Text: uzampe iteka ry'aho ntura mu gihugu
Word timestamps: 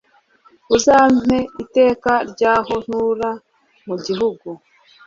uzampe 0.75 1.37
iteka 1.63 2.11
ry'aho 2.31 2.73
ntura 2.85 3.29
mu 3.87 3.95
gihugu 4.05 4.47